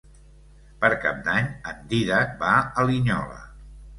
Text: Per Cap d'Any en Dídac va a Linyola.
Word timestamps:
Per 0.85 0.89
Cap 1.03 1.19
d'Any 1.27 1.51
en 1.71 1.83
Dídac 1.93 2.33
va 2.41 2.53
a 2.83 2.89
Linyola. 2.91 3.39